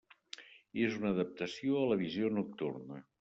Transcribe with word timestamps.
És 0.85 0.95
una 1.01 1.11
adaptació 1.15 1.77
a 1.83 1.83
la 1.93 1.99
visió 2.03 2.33
nocturna. 2.39 3.03